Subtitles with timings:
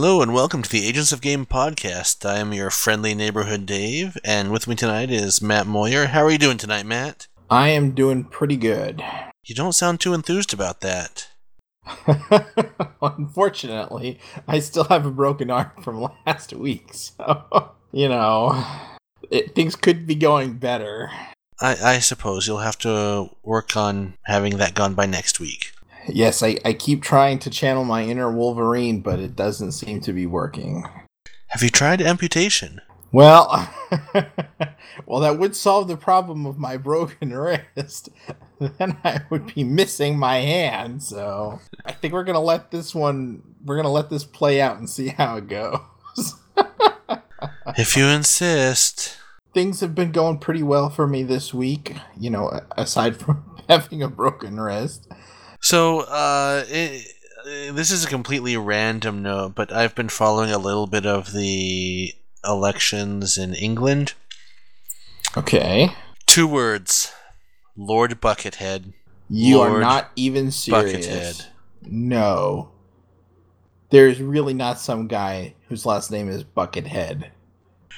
[0.00, 2.24] Hello and welcome to the Agents of Game podcast.
[2.24, 6.06] I am your friendly neighborhood Dave, and with me tonight is Matt Moyer.
[6.06, 7.26] How are you doing tonight, Matt?
[7.50, 9.02] I am doing pretty good.
[9.44, 11.26] You don't sound too enthused about that.
[13.02, 18.64] Unfortunately, I still have a broken arm from last week, so you know,
[19.32, 21.10] it, things could be going better.
[21.60, 25.72] I, I suppose you'll have to work on having that gone by next week.
[26.08, 30.12] Yes, I, I keep trying to channel my inner Wolverine, but it doesn't seem to
[30.12, 30.84] be working.
[31.48, 32.80] Have you tried amputation?
[33.10, 33.72] Well,
[35.06, 37.32] well, that would solve the problem of my broken
[37.76, 38.10] wrist.
[38.58, 41.02] then I would be missing my hand.
[41.02, 43.42] So I think we're gonna let this one.
[43.64, 46.34] We're gonna let this play out and see how it goes.
[47.78, 49.16] if you insist.
[49.54, 51.96] Things have been going pretty well for me this week.
[52.18, 55.08] You know, aside from having a broken wrist.
[55.60, 57.06] So, uh, it,
[57.74, 62.12] this is a completely random note, but I've been following a little bit of the
[62.44, 64.14] elections in England.
[65.36, 65.90] Okay.
[66.26, 67.12] Two words
[67.76, 68.92] Lord Buckethead.
[69.28, 71.06] You Lord are not even serious.
[71.06, 71.46] Buckethead.
[71.82, 72.70] No.
[73.90, 77.30] There's really not some guy whose last name is Buckethead.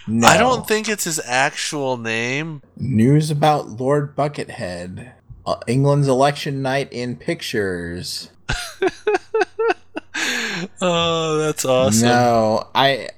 [0.07, 0.27] No.
[0.27, 2.63] I don't think it's his actual name.
[2.77, 5.13] News about Lord Buckethead.
[5.47, 8.31] Uh, England's election night in pictures.
[10.81, 12.09] oh, that's awesome.
[12.09, 13.09] No, I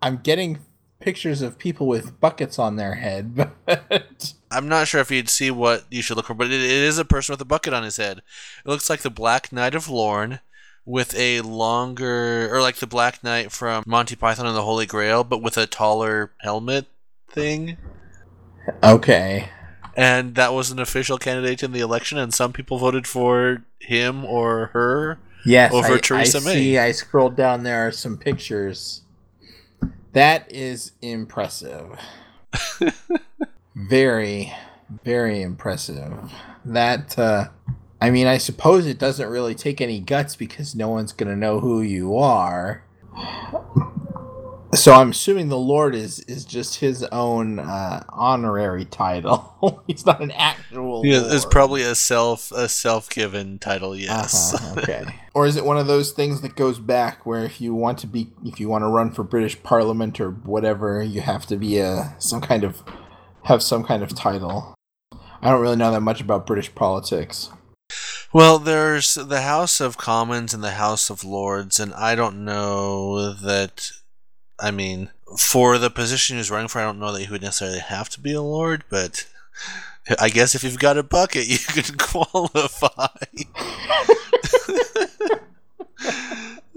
[0.00, 0.58] I'm getting
[1.00, 3.34] pictures of people with buckets on their head,
[3.66, 6.70] but I'm not sure if you'd see what you should look for, but it, it
[6.70, 8.18] is a person with a bucket on his head.
[8.18, 10.40] It looks like the Black Knight of Lorne
[10.84, 15.22] with a longer, or like the Black Knight from Monty Python and the Holy Grail,
[15.22, 16.86] but with a taller helmet
[17.30, 17.76] thing.
[18.82, 19.50] okay.
[19.98, 24.24] And that was an official candidate in the election, and some people voted for him
[24.24, 25.18] or her.
[25.44, 26.54] Yes, over I, Theresa I May.
[26.54, 26.78] see.
[26.78, 27.64] I scrolled down.
[27.64, 29.02] There are some pictures.
[30.12, 31.98] That is impressive.
[33.74, 34.54] very,
[35.04, 36.32] very impressive.
[36.64, 37.48] That, uh,
[38.00, 41.36] I mean, I suppose it doesn't really take any guts because no one's going to
[41.36, 42.84] know who you are.
[44.74, 49.82] So I'm assuming the Lord is is just his own uh, honorary title.
[49.86, 51.06] He's not an actual.
[51.06, 53.96] Yeah, it's probably a self a self given title.
[53.96, 54.52] Yes.
[54.54, 55.04] Uh-huh, okay.
[55.32, 58.06] or is it one of those things that goes back where if you want to
[58.06, 61.78] be, if you want to run for British Parliament or whatever, you have to be
[61.78, 62.82] a some kind of
[63.44, 64.74] have some kind of title.
[65.40, 67.50] I don't really know that much about British politics.
[68.34, 73.32] Well, there's the House of Commons and the House of Lords, and I don't know
[73.32, 73.92] that.
[74.60, 77.80] I mean, for the position he's running for, I don't know that he would necessarily
[77.80, 79.26] have to be a lord, but
[80.20, 83.06] I guess if you've got a bucket, you can qualify.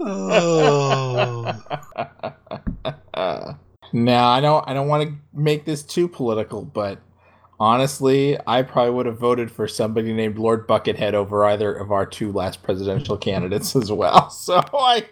[0.00, 1.62] oh.
[3.92, 6.98] Now I don't I don't want to make this too political, but
[7.60, 12.06] honestly, I probably would have voted for somebody named Lord Buckethead over either of our
[12.06, 14.30] two last presidential candidates as well.
[14.42, 15.06] So I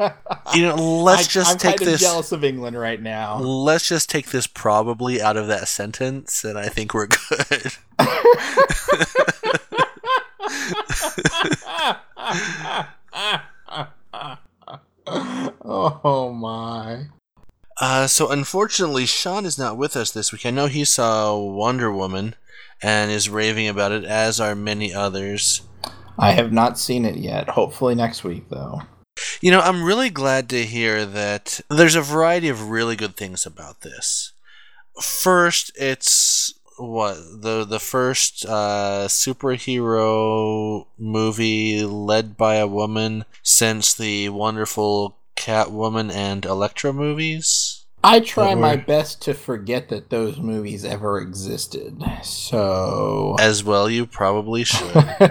[0.54, 2.00] You know, let's I, just I'm take this.
[2.00, 3.38] jealous of England right now.
[3.38, 7.72] Let's just take this probably out of that sentence, and I think we're good.
[15.64, 17.04] oh my.
[17.80, 20.44] Uh, so unfortunately, Sean is not with us this week.
[20.44, 22.34] I know he saw Wonder Woman
[22.82, 25.62] and is raving about it, as are many others.
[26.18, 27.50] I have not seen it yet.
[27.50, 28.82] Hopefully next week though.
[29.40, 33.46] You know, I'm really glad to hear that there's a variety of really good things
[33.46, 34.32] about this.
[35.00, 44.28] First, it's what the the first uh, superhero movie led by a woman since the
[44.28, 47.84] wonderful Catwoman and Elektra movies.
[48.02, 52.02] I try my best to forget that those movies ever existed.
[52.22, 55.24] So As well, you probably should.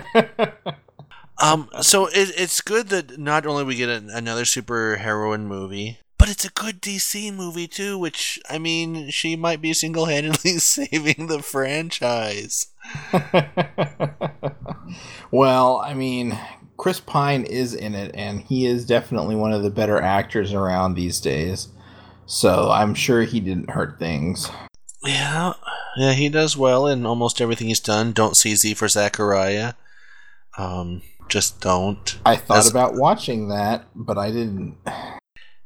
[1.41, 5.99] Um, so it, it's good that not only we get a, another super heroine movie,
[6.17, 7.97] but it's a good DC movie too.
[7.97, 12.67] Which I mean, she might be single handedly saving the franchise.
[15.31, 16.37] well, I mean,
[16.77, 20.93] Chris Pine is in it, and he is definitely one of the better actors around
[20.93, 21.69] these days.
[22.25, 24.51] So I'm sure he didn't hurt things.
[25.03, 25.53] Yeah,
[25.97, 28.11] yeah, he does well in almost everything he's done.
[28.11, 29.73] Don't see Z for Zachariah.
[30.57, 32.19] Um, just don't.
[32.25, 34.77] I thought That's- about watching that, but I didn't.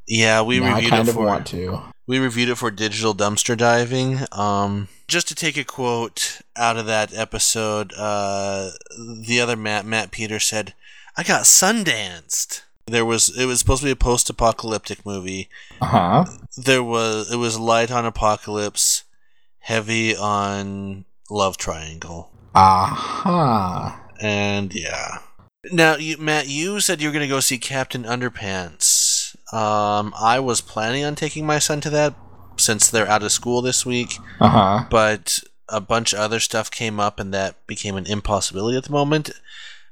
[0.07, 1.81] Yeah, we now I reviewed kind it of for want to.
[2.05, 4.19] we reviewed it for digital dumpster diving.
[4.33, 8.71] Um, just to take a quote out of that episode, uh,
[9.25, 10.73] the other Matt, Matt Peters said,
[11.15, 15.47] "I got sundanced." There was it was supposed to be a post-apocalyptic movie.
[15.81, 16.25] Uh huh.
[16.57, 19.05] There was it was light on apocalypse,
[19.59, 22.29] heavy on love triangle.
[22.53, 24.01] Aha.
[24.19, 25.19] And yeah.
[25.71, 29.35] Now, you, Matt, you said you were going to go see Captain Underpants.
[29.53, 32.15] Um, I was planning on taking my son to that
[32.57, 34.85] since they're out of school this week, Uh huh.
[34.89, 35.39] but
[35.69, 39.31] a bunch of other stuff came up and that became an impossibility at the moment.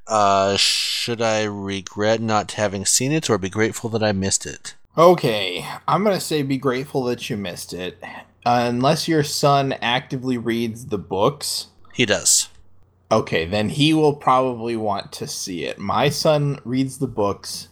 [0.08, 4.76] Uh, should I regret not having seen it or be grateful that I missed it?
[4.98, 7.98] Okay, I'm gonna say be grateful that you missed it.
[8.46, 12.50] Uh, unless your son actively reads the books, He does.
[13.12, 15.78] Okay, then he will probably want to see it.
[15.78, 17.68] My son reads the books.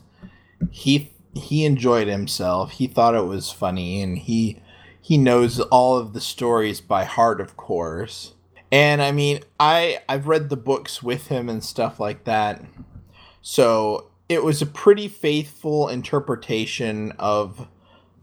[0.70, 2.72] He he enjoyed himself.
[2.72, 4.62] He thought it was funny, and he
[5.02, 8.34] he knows all of the stories by heart, of course.
[8.72, 12.64] And I mean, I I've read the books with him and stuff like that.
[13.42, 17.68] So it was a pretty faithful interpretation of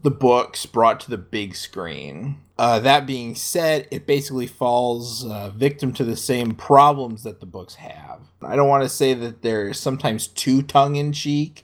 [0.07, 2.37] the books brought to the big screen.
[2.57, 7.45] Uh, that being said, it basically falls uh, victim to the same problems that the
[7.45, 8.21] books have.
[8.41, 11.63] I don't want to say that they're sometimes too tongue in cheek.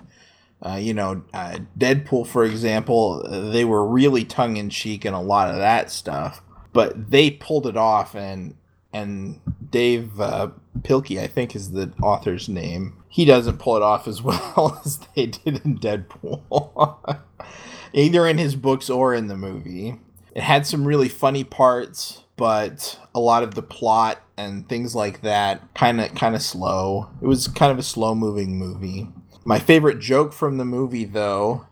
[0.61, 5.21] Uh, you know, uh, Deadpool, for example, they were really tongue in cheek and a
[5.21, 6.41] lot of that stuff,
[6.73, 8.13] but they pulled it off.
[8.13, 8.55] And
[8.91, 9.39] and
[9.71, 10.49] Dav uh,
[10.81, 13.03] Pilkey, I think, is the author's name.
[13.07, 17.19] He doesn't pull it off as well as they did in Deadpool,
[17.93, 19.99] either in his books or in the movie.
[20.35, 25.21] It had some really funny parts, but a lot of the plot and things like
[25.21, 27.09] that kind of kind of slow.
[27.21, 29.09] It was kind of a slow moving movie.
[29.45, 31.67] My favorite joke from the movie, though,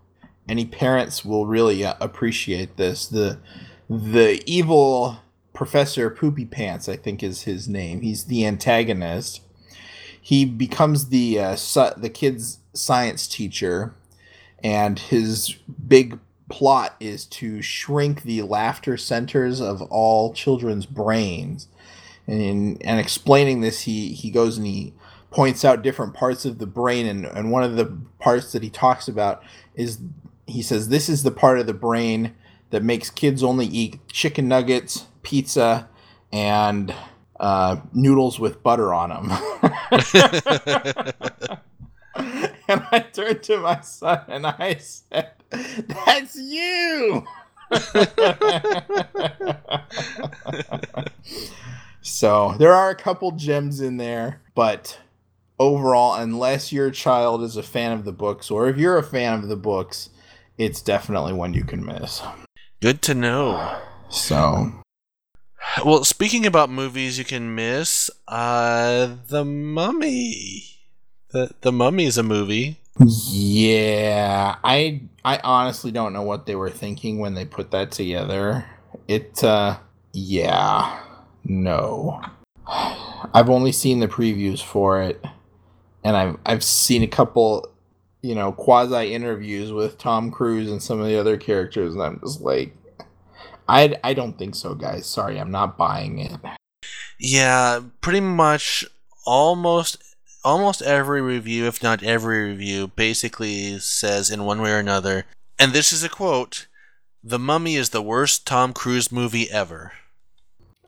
[0.48, 3.08] any parents will really uh, appreciate this.
[3.08, 3.40] the
[3.90, 5.18] The evil
[5.54, 8.02] Professor Poopy Pants, I think, is his name.
[8.02, 9.42] He's the antagonist.
[10.22, 13.96] He becomes the uh, su- the kid's science teacher,
[14.64, 15.56] and his
[15.88, 16.20] big
[16.50, 21.68] plot is to shrink the laughter centers of all children's brains.
[22.28, 24.94] And in, and explaining this, he he goes and he
[25.32, 28.70] points out different parts of the brain, and and one of the parts that he
[28.70, 29.44] talks about
[29.76, 30.00] is
[30.46, 32.36] he says this is the part of the brain
[32.70, 35.90] that makes kids only eat chicken nuggets, pizza,
[36.32, 36.94] and
[37.40, 39.32] uh, noodles with butter on them.
[42.92, 45.32] I turned to my son and I said,
[45.88, 47.26] That's you!
[52.02, 55.00] so there are a couple gems in there, but
[55.60, 59.36] overall, unless your child is a fan of the books, or if you're a fan
[59.36, 60.10] of the books,
[60.58, 62.22] it's definitely one you can miss.
[62.82, 63.80] Good to know.
[64.10, 64.84] So
[65.86, 70.71] Well, speaking about movies you can miss, uh, The Mummy.
[71.32, 72.80] The The Mummy is a movie.
[73.00, 78.66] Yeah, I I honestly don't know what they were thinking when they put that together.
[79.08, 79.78] It uh
[80.14, 81.00] yeah.
[81.44, 82.22] No.
[82.68, 85.24] I've only seen the previews for it
[86.04, 87.72] and I've I've seen a couple
[88.22, 92.20] you know quasi interviews with Tom Cruise and some of the other characters and I'm
[92.20, 92.76] just like
[93.70, 95.06] I I don't think so guys.
[95.06, 96.40] Sorry, I'm not buying it.
[97.20, 98.86] Yeah, pretty much
[99.26, 100.11] almost
[100.44, 105.26] almost every review, if not every review, basically says in one way or another,
[105.60, 106.68] and this is a quote,
[107.24, 109.94] "The Mummy is the worst Tom Cruise movie ever."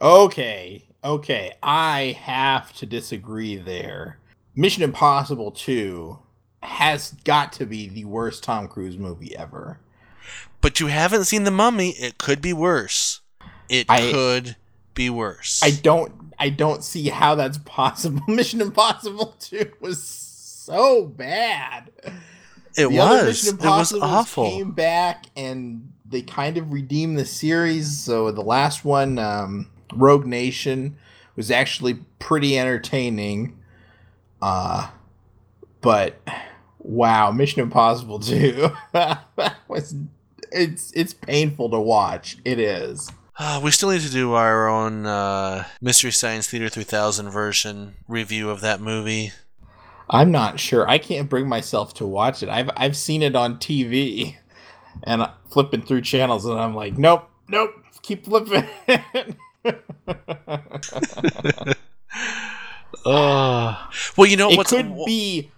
[0.01, 1.53] Okay, okay.
[1.61, 4.17] I have to disagree there.
[4.55, 6.19] Mission Impossible 2
[6.61, 9.79] has got to be the worst Tom Cruise movie ever.
[10.61, 13.21] But you haven't seen The Mummy, it could be worse.
[13.69, 14.55] It I- could
[14.93, 15.61] be worse.
[15.63, 18.21] I don't I don't see how that's possible.
[18.27, 21.91] Mission Impossible 2 was so bad.
[22.75, 23.47] it The was.
[23.47, 24.49] It was awful.
[24.49, 27.97] Came back and they kind of redeemed the series.
[27.99, 30.97] So the last one, um, Rogue Nation,
[31.35, 33.57] was actually pretty entertaining.
[34.41, 34.89] Uh,
[35.81, 36.19] but
[36.79, 38.69] wow, Mission Impossible 2
[39.67, 39.95] was
[40.51, 42.37] it's it's painful to watch.
[42.45, 43.11] It is.
[43.37, 48.49] Uh, we still need to do our own uh, Mystery Science Theater 3000 version review
[48.49, 49.31] of that movie.
[50.09, 50.87] I'm not sure.
[50.87, 52.49] I can't bring myself to watch it.
[52.49, 54.35] I've I've seen it on TV,
[55.03, 57.71] and flipping through channels, and I'm like, nope, nope,
[58.01, 58.67] keep flipping.
[63.05, 63.75] Uh,
[64.15, 65.51] well, you know it what's could be,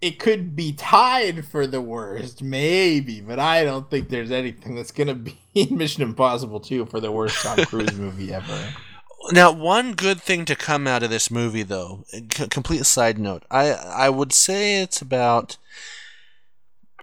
[0.00, 4.92] it could be tied for the worst, maybe, but I don't think there's anything that's
[4.92, 5.38] gonna be
[5.70, 8.74] Mission Impossible 2 for the worst Tom Cruise movie ever.
[9.32, 13.44] Now, one good thing to come out of this movie, though, c- complete side note,
[13.50, 15.56] I I would say it's about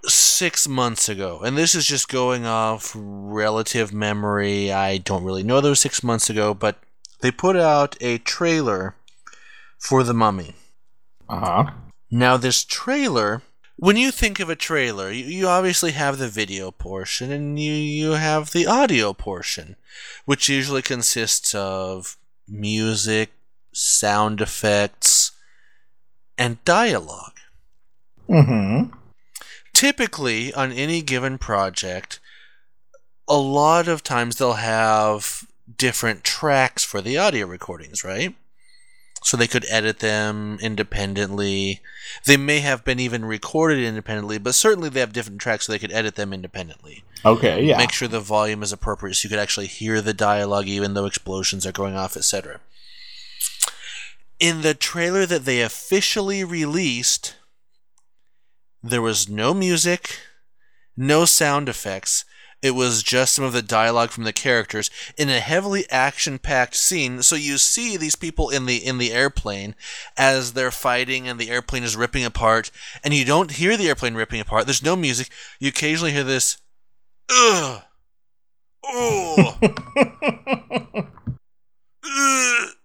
[0.06, 4.72] six months ago, and this is just going off relative memory.
[4.72, 6.80] I don't really know was six months ago, but
[7.20, 8.96] they put out a trailer
[9.80, 10.56] for The Mummy.
[11.28, 11.72] Uh huh.
[12.12, 13.42] Now, this trailer,
[13.78, 17.74] when you think of a trailer, you, you obviously have the video portion and you,
[17.74, 19.76] you have the audio portion,
[20.26, 23.32] which usually consists of music,
[23.74, 25.32] sound effects,
[26.38, 27.40] and dialogue.
[28.30, 28.96] Mm-hmm.
[29.74, 32.20] Typically, on any given project,
[33.28, 35.46] a lot of times they'll have
[35.78, 38.36] different tracks for the audio recordings, right?
[39.26, 41.82] So they could edit them independently.
[42.26, 45.80] They may have been even recorded independently, but certainly they have different tracks so they
[45.80, 47.04] could edit them independently.
[47.26, 47.80] Okay, yeah.
[47.80, 51.08] Make sure the volume is appropriate so you could actually hear the dialogue even though
[51.08, 52.60] explosions are going off, etc.
[54.40, 57.36] In the trailer that they officially released,
[58.84, 60.20] there was no music,
[60.96, 62.26] no sound effects.
[62.66, 67.22] It was just some of the dialogue from the characters in a heavily action-packed scene.
[67.22, 69.76] So you see these people in the in the airplane
[70.18, 72.72] as they're fighting and the airplane is ripping apart
[73.04, 74.66] and you don't hear the airplane ripping apart.
[74.66, 75.30] There's no music.
[75.60, 76.58] You occasionally hear this
[77.30, 77.84] ugh.
[78.84, 79.58] Oh.
[82.04, 82.68] ugh,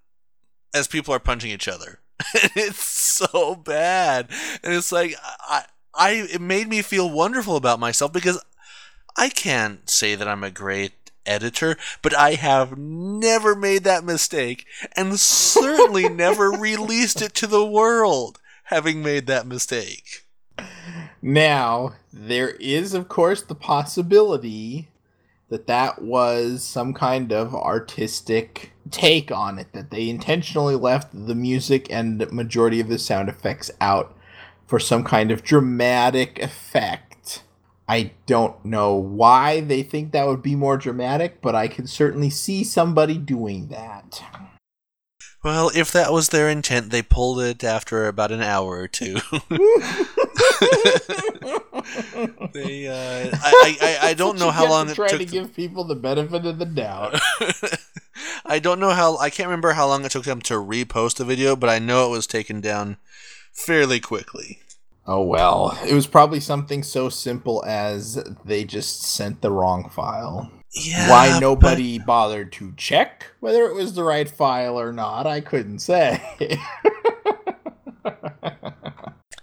[0.74, 2.00] as people are punching each other.
[2.54, 4.28] it's so bad.
[4.62, 8.44] And it's like I I it made me feel wonderful about myself because
[9.16, 14.66] I can't say that I'm a great editor, but I have never made that mistake
[14.96, 20.26] and certainly never released it to the world having made that mistake.
[21.22, 24.88] Now, there is, of course, the possibility
[25.50, 31.34] that that was some kind of artistic take on it, that they intentionally left the
[31.34, 34.16] music and majority of the sound effects out
[34.66, 37.09] for some kind of dramatic effect.
[37.90, 42.30] I don't know why they think that would be more dramatic, but I can certainly
[42.30, 44.22] see somebody doing that.
[45.42, 49.14] Well, if that was their intent, they pulled it after about an hour or two.
[52.52, 55.08] they, uh, I, I, I don't know how long it took.
[55.08, 57.18] to give people the benefit of the doubt.
[58.46, 59.18] I don't know how.
[59.18, 62.06] I can't remember how long it took them to repost the video, but I know
[62.06, 62.98] it was taken down
[63.52, 64.60] fairly quickly.
[65.06, 70.50] Oh well, it was probably something so simple as they just sent the wrong file.
[70.72, 71.10] Yeah.
[71.10, 75.80] Why nobody bothered to check whether it was the right file or not, I couldn't
[75.80, 76.22] say.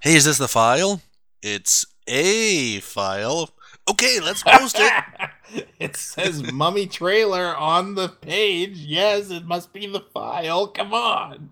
[0.08, 1.02] Hey, is this the file?
[1.42, 3.50] It's a file.
[3.90, 5.68] Okay, let's post it.
[5.80, 8.78] it says mummy trailer on the page.
[8.78, 10.68] Yes, it must be the file.
[10.68, 11.50] Come on.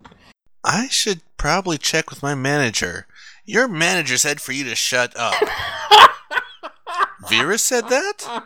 [0.64, 3.08] I should probably check with my manager.
[3.46, 5.36] Your manager said for you to shut up.
[7.30, 8.44] Vera said that?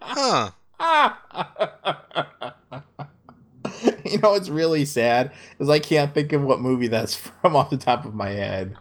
[0.00, 0.50] Huh.
[4.04, 7.70] you know what's really sad is I can't think of what movie that's from off
[7.70, 8.76] the top of my head.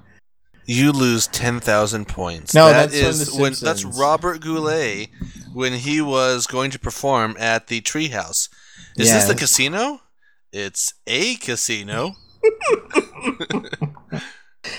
[0.65, 2.53] You lose ten thousand points.
[2.53, 5.09] No, That that's is when that's Robert Goulet
[5.53, 8.49] when he was going to perform at the Treehouse.
[8.97, 10.01] Is this the casino?
[10.51, 12.15] It's a casino.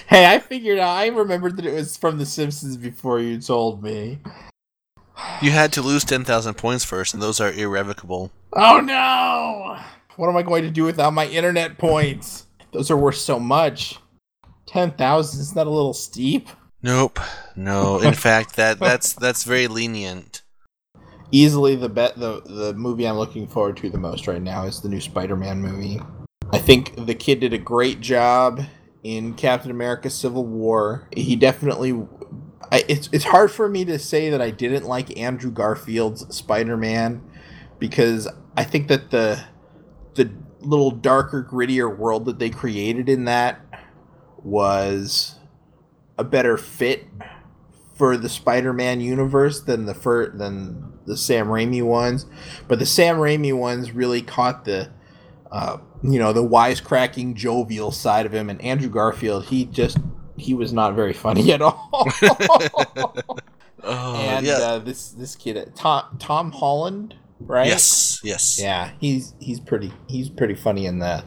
[0.06, 0.96] Hey, I figured out.
[0.96, 4.18] I remembered that it was from The Simpsons before you told me.
[5.42, 8.30] You had to lose ten thousand points first, and those are irrevocable.
[8.52, 9.78] Oh no!
[10.16, 12.46] What am I going to do without my internet points?
[12.72, 13.98] Those are worth so much.
[14.66, 16.48] Ten thousand is that a little steep?
[16.82, 17.18] Nope.
[17.56, 17.98] No.
[18.00, 20.42] In fact, that that's that's very lenient.
[21.30, 24.80] Easily the bet the the movie I'm looking forward to the most right now is
[24.80, 26.00] the new Spider-Man movie.
[26.52, 28.62] I think the kid did a great job
[29.02, 31.08] in Captain America: Civil War.
[31.16, 32.06] He definitely.
[32.70, 37.22] I, it's it's hard for me to say that I didn't like Andrew Garfield's Spider-Man
[37.78, 39.44] because I think that the
[40.14, 43.60] the little darker, grittier world that they created in that
[44.42, 45.36] was
[46.18, 47.06] a better fit
[47.94, 52.26] for the Spider-Man universe than the fir- than the Sam Raimi ones.
[52.66, 54.90] But the Sam Raimi ones really caught the
[55.50, 59.98] uh, you know the wisecracking, jovial side of him, and Andrew Garfield he just
[60.36, 62.08] he was not very funny at all.
[63.82, 64.54] Oh, and yeah.
[64.54, 67.66] uh, this this kid Tom Tom Holland, right?
[67.66, 68.20] yes.
[68.22, 68.60] Yes.
[68.60, 71.24] Yeah, he's he's pretty he's pretty funny in the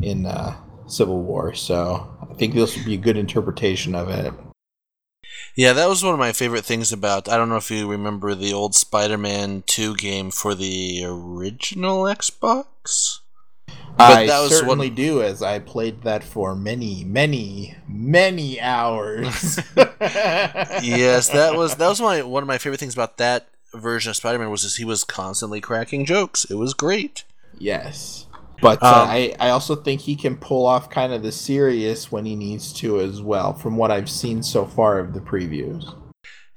[0.00, 0.56] in uh,
[0.86, 1.52] Civil War.
[1.54, 4.32] So I think this would be a good interpretation of it.
[5.56, 7.28] Yeah, that was one of my favorite things about.
[7.28, 13.18] I don't know if you remember the old Spider-Man Two game for the original Xbox.
[13.98, 19.58] I that was certainly one- do, as I played that for many, many, many hours.
[20.00, 24.16] yes, that was that was my one of my favorite things about that version of
[24.16, 26.44] Spider-Man was just he was constantly cracking jokes.
[26.44, 27.24] It was great.
[27.58, 28.26] Yes.
[28.60, 32.12] But uh, Um, I, I also think he can pull off kind of the serious
[32.12, 35.94] when he needs to as well, from what I've seen so far of the previews.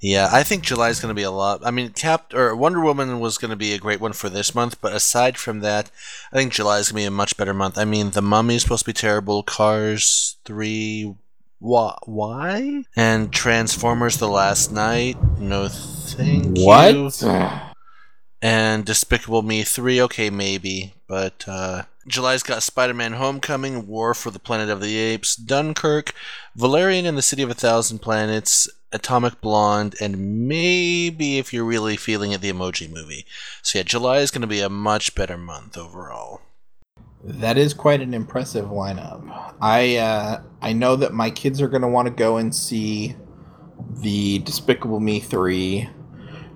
[0.01, 1.61] Yeah, I think July is going to be a lot.
[1.65, 4.53] I mean, Cap or Wonder Woman was going to be a great one for this
[4.53, 5.89] month, but aside from that,
[6.31, 7.77] I think July is going to be a much better month.
[7.77, 9.41] I mean, The Mummy is supposed to be terrible.
[9.41, 11.15] Cars three,
[11.59, 11.97] why?
[12.05, 12.83] Why?
[12.95, 15.17] And Transformers: The Last Knight.
[15.39, 16.65] No, thank you.
[16.65, 17.23] What?
[18.41, 20.93] And Despicable Me 3, okay, maybe.
[21.07, 26.13] But uh, July's got Spider Man Homecoming, War for the Planet of the Apes, Dunkirk,
[26.55, 31.97] Valerian and the City of a Thousand Planets, Atomic Blonde, and maybe, if you're really
[31.97, 33.25] feeling it, the Emoji Movie.
[33.61, 36.41] So, yeah, July is going to be a much better month overall.
[37.23, 39.55] That is quite an impressive lineup.
[39.59, 43.15] I uh, I know that my kids are going to want to go and see
[44.01, 45.89] the Despicable Me three.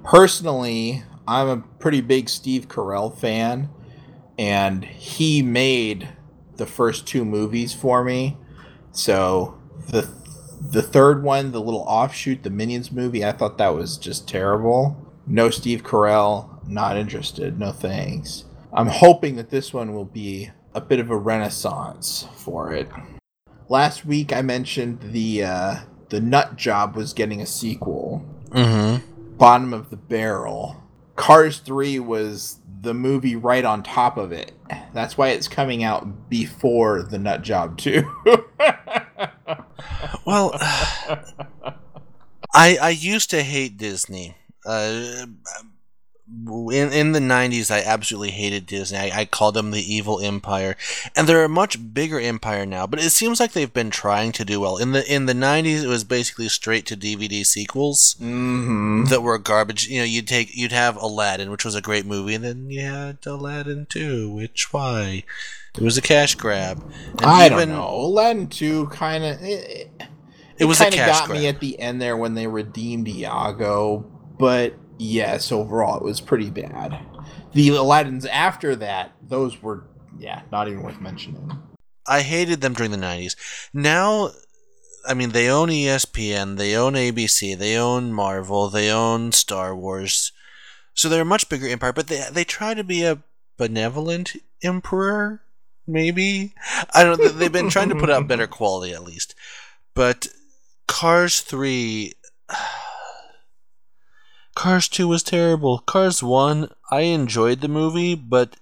[0.04, 3.70] Personally, I'm a pretty big Steve Carell fan,
[4.38, 6.10] and he made
[6.58, 8.38] the first two movies for me.
[8.92, 10.04] So the
[10.60, 14.98] the third one, the little offshoot, the Minions movie, I thought that was just terrible.
[15.26, 17.60] No Steve Carell, not interested.
[17.60, 18.46] No thanks.
[18.74, 22.90] I'm hoping that this one will be a bit of a renaissance for it.
[23.68, 25.76] Last week I mentioned the uh,
[26.10, 28.26] the Nut Job was getting a sequel.
[28.50, 29.38] Mm-hmm.
[29.38, 30.84] Bottom of the barrel.
[31.20, 34.54] Cars 3 was the movie right on top of it.
[34.94, 38.10] That's why it's coming out before the Nut Job 2.
[40.26, 40.52] Well,
[42.54, 44.36] I I used to hate Disney.
[44.66, 45.26] Uh,
[46.32, 48.98] in in the '90s, I absolutely hated Disney.
[48.98, 50.78] I, I called them the evil empire,
[51.16, 52.86] and they're a much bigger empire now.
[52.86, 54.78] But it seems like they've been trying to do well.
[54.78, 59.06] In the in the '90s, it was basically straight to DVD sequels mm-hmm.
[59.06, 59.88] that were garbage.
[59.88, 62.82] You know, you'd take you'd have Aladdin, which was a great movie, and then you
[62.82, 65.24] had Aladdin Two, which why
[65.76, 66.84] it was a cash grab.
[67.18, 67.90] And I even- don't know.
[67.90, 70.04] Aladdin 2 kind of it, it,
[70.58, 71.40] It was a kinda got grab.
[71.40, 74.06] me at the end there when they redeemed Iago,
[74.38, 77.00] but yes, overall it was pretty bad.
[77.54, 79.86] The Aladdins after that, those were
[80.20, 81.52] yeah, not even worth mentioning.
[82.06, 83.36] I hated them during the 90s.
[83.74, 84.32] Now,
[85.08, 90.32] I mean, they own ESPN, they own ABC, they own Marvel, they own Star Wars.
[90.94, 93.20] So they're a much bigger empire, but they they try to be a
[93.58, 95.42] benevolent emperor,
[95.88, 96.54] maybe.
[96.94, 97.30] I don't know.
[97.30, 99.34] They've been trying to put out better quality at least.
[99.94, 100.28] But
[100.88, 102.14] Cars 3
[104.60, 105.80] Cars 2 was terrible.
[105.80, 108.58] Cars 1, I enjoyed the movie, but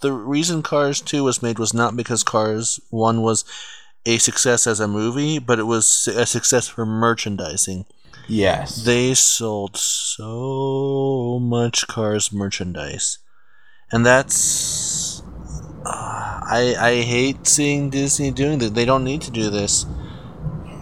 [0.00, 3.44] the reason Cars 2 was made was not because Cars 1 was
[4.06, 7.84] a success as a movie, but it was a success for merchandising.
[8.26, 8.86] Yes.
[8.86, 13.18] They sold so much Cars merchandise.
[13.92, 15.20] And that's.
[15.84, 18.74] Uh, I, I hate seeing Disney doing that.
[18.74, 19.84] They don't need to do this.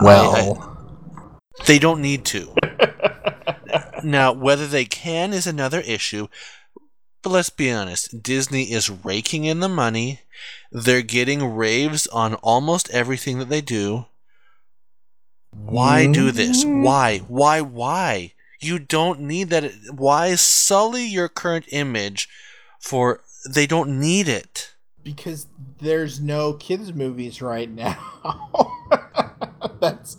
[0.00, 0.32] well,
[1.66, 2.54] They don't need to.
[4.04, 6.28] now, whether they can is another issue.
[7.22, 10.20] But let's be honest, Disney is raking in the money.
[10.72, 14.06] They're getting raves on almost everything that they do.
[15.50, 16.64] Why do this?
[16.64, 17.18] Why?
[17.28, 17.60] Why?
[17.60, 18.32] Why?
[18.60, 19.72] You don't need that.
[19.94, 22.28] Why sully your current image
[22.80, 23.20] for.
[23.48, 24.74] They don't need it.
[25.02, 25.46] because
[25.80, 27.98] there's no kids movies right now.
[29.80, 30.16] That's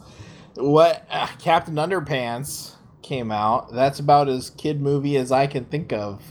[0.56, 3.74] what uh, Captain Underpants came out.
[3.74, 6.22] That's about as kid movie as I can think of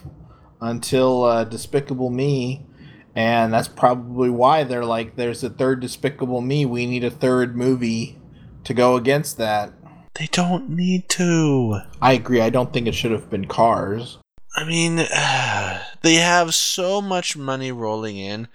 [0.61, 2.67] until uh, Despicable Me.
[3.15, 6.65] And that's probably why they're like, there's a third Despicable Me.
[6.65, 8.19] We need a third movie
[8.65, 9.73] to go against that.
[10.15, 11.81] They don't need to.
[12.01, 12.41] I agree.
[12.41, 14.19] I don't think it should have been Cars.
[14.55, 14.97] I mean,
[16.03, 18.49] they have so much money rolling in.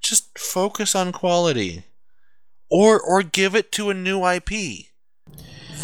[0.00, 1.84] Just focus on quality,
[2.70, 4.86] or or give it to a new IP.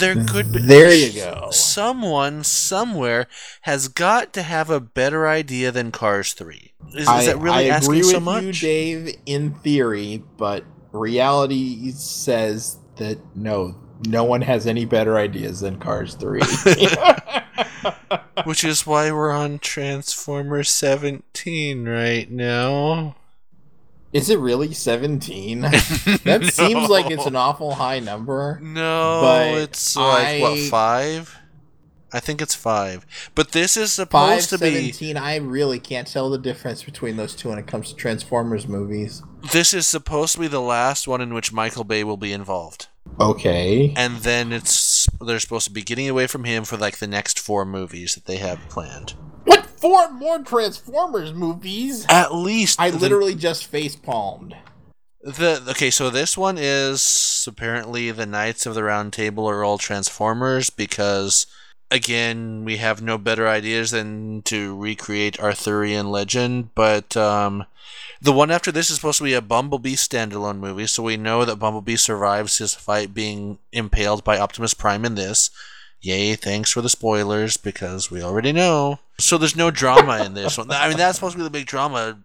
[0.01, 0.59] There could be.
[0.59, 1.49] There you go.
[1.51, 3.27] Someone somewhere
[3.63, 6.73] has got to have a better idea than Cars Three.
[6.95, 8.45] Is, is that really I asking agree so with much?
[8.45, 15.61] you, Dave, in theory, but reality says that no, no one has any better ideas
[15.61, 16.41] than Cars Three.
[18.45, 23.17] Which is why we're on Transformer 17 right now.
[24.13, 25.61] Is it really seventeen?
[26.25, 28.59] That seems like it's an awful high number.
[28.63, 31.37] No, But it's uh, like what five?
[32.13, 33.07] I think it's five.
[33.37, 34.91] But this is Five, supposed to be.
[34.91, 35.17] seventeen.
[35.17, 39.23] I really can't tell the difference between those two when it comes to Transformers movies.
[39.53, 42.89] This is supposed to be the last one in which Michael Bay will be involved.
[43.21, 43.95] Okay.
[43.97, 47.39] And then it's they're supposed to be getting away from him for like the next
[47.39, 49.15] four movies that they have planned.
[49.81, 52.05] Four more Transformers movies?
[52.09, 54.55] At least I the- literally just face palmed.
[55.23, 59.77] The okay, so this one is apparently the Knights of the Round Table are all
[59.77, 61.47] Transformers because
[61.91, 66.75] again we have no better ideas than to recreate Arthurian legend.
[66.75, 67.67] But um,
[68.23, 71.45] the one after this is supposed to be a Bumblebee standalone movie, so we know
[71.45, 75.51] that Bumblebee survives his fight being impaled by Optimus Prime in this.
[76.01, 76.35] Yay!
[76.35, 79.01] Thanks for the spoilers because we already know.
[79.21, 80.71] So there's no drama in this one.
[80.71, 82.19] I mean that's supposed to be the big drama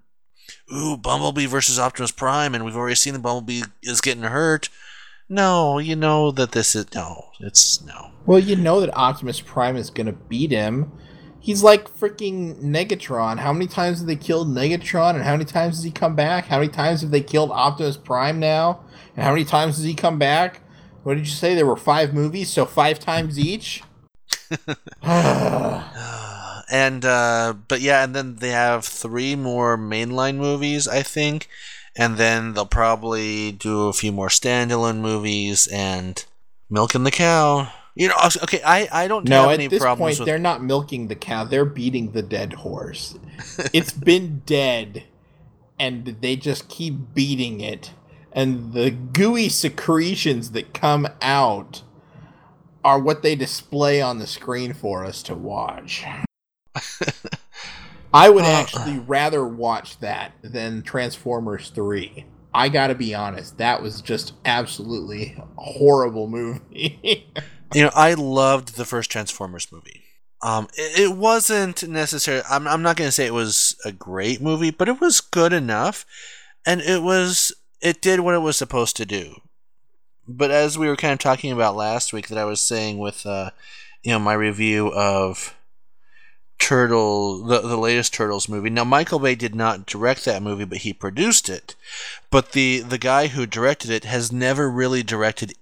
[0.74, 4.70] ooh, Bumblebee versus Optimus Prime, and we've already seen that Bumblebee is getting hurt.
[5.28, 7.30] No, you know that this is no.
[7.40, 8.12] It's no.
[8.26, 10.92] Well, you know that Optimus Prime is gonna beat him.
[11.40, 13.40] He's like freaking Megatron.
[13.40, 16.46] How many times have they killed Megatron, and how many times has he come back?
[16.46, 18.84] How many times have they killed Optimus Prime now?
[19.16, 20.62] And how many times has he come back?
[21.04, 21.54] What did you say?
[21.54, 23.84] There were five movies, so five times each.
[25.08, 26.25] Oh,
[26.72, 31.48] and uh, but yeah, and then they have three more mainline movies, I think,
[31.96, 36.24] and then they'll probably do a few more standalone movies and
[36.70, 37.72] milking the cow.
[37.96, 41.08] You know, okay, I I don't no, have at this point, with they're not milking
[41.08, 43.18] the cow; they're beating the dead horse.
[43.74, 45.04] it's been dead,
[45.80, 47.92] and they just keep beating it.
[48.34, 51.84] And the gooey secretions that come out
[52.84, 56.04] are what they display on the screen for us to watch.
[58.14, 62.26] I would Uh, actually rather watch that than Transformers 3.
[62.54, 67.28] I gotta be honest, that was just absolutely horrible movie.
[67.74, 70.04] you know, I loved the first Transformers movie.
[70.42, 72.44] Um, it, it wasn't necessarily.
[72.50, 75.54] I'm, I'm not going to say it was a great movie, but it was good
[75.54, 76.06] enough,
[76.66, 79.36] and it was it did what it was supposed to do.
[80.28, 83.26] But as we were kind of talking about last week, that I was saying with,
[83.26, 83.52] uh,
[84.04, 85.56] you know, my review of
[86.60, 88.70] Turtle, the the latest Turtles movie.
[88.70, 91.76] Now, Michael Bay did not direct that movie, but he produced it.
[92.32, 95.54] But the the guy who directed it has never really directed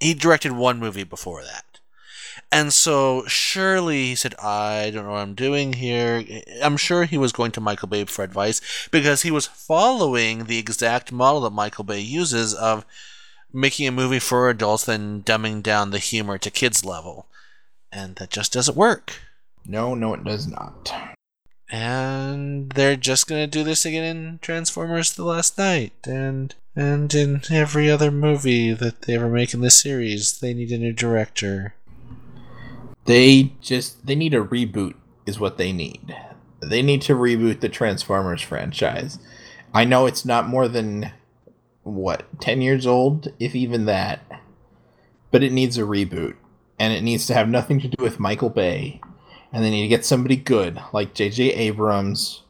[0.00, 1.64] he directed one movie before that.
[2.52, 6.24] And so surely he said, I don't know what I'm doing here.
[6.62, 10.58] I'm sure he was going to Michael Bay for advice because he was following the
[10.58, 12.84] exact model that Michael Bay uses of
[13.52, 17.26] making a movie for adults then dumbing down the humor to kids level.
[17.90, 19.14] And that just doesn't work.
[19.68, 20.92] No, no, it does not.
[21.70, 27.42] And they're just gonna do this again in Transformers The Last Knight and and in
[27.50, 30.38] every other movie that they ever make in this series.
[30.38, 31.74] They need a new director.
[33.06, 34.94] They just they need a reboot
[35.26, 36.14] is what they need.
[36.60, 39.18] They need to reboot the Transformers franchise.
[39.74, 41.12] I know it's not more than
[41.82, 44.20] what, 10 years old, if even that.
[45.30, 46.36] But it needs a reboot
[46.78, 49.00] and it needs to have nothing to do with Michael Bay.
[49.56, 52.42] And they need to get somebody good like JJ Abrams,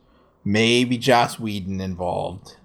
[0.45, 2.57] maybe Joss Whedon involved.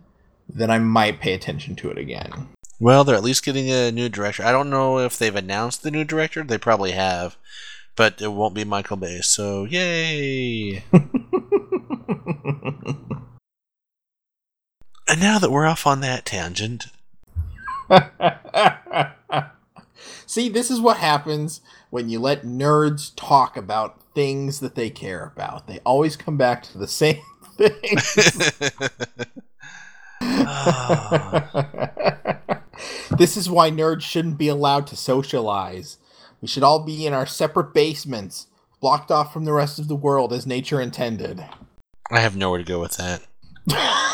[0.50, 2.48] Then I might pay attention to it again.
[2.80, 4.44] Well, they're at least getting a new director.
[4.44, 6.44] I don't know if they've announced the new director.
[6.44, 7.38] They probably have,
[7.96, 9.22] but it won't be Michael Bay.
[9.22, 10.84] So yay!
[10.92, 11.06] and
[15.20, 16.86] now that we're off on that tangent,
[20.26, 25.32] See, this is what happens when you let nerds talk about things that they care
[25.36, 25.68] about.
[25.68, 27.22] They always come back to the same
[27.58, 27.72] thing.
[33.18, 35.98] this is why nerds shouldn't be allowed to socialize.
[36.42, 38.48] We should all be in our separate basements,
[38.80, 41.46] blocked off from the rest of the world as nature intended.
[42.10, 43.22] I have nowhere to go with that.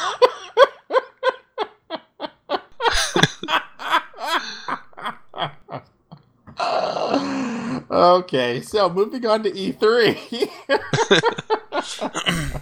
[7.98, 10.50] okay, so moving on to E E3.